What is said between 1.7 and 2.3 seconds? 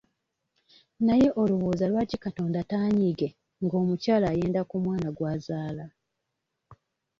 lwaki